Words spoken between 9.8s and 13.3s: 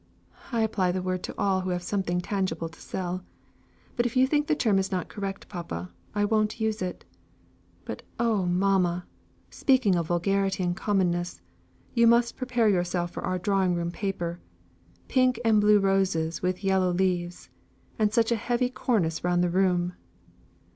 of vulgarity and commonness, you must prepare yourself for